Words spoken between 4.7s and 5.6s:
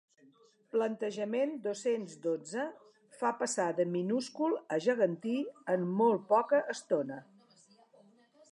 a gegantí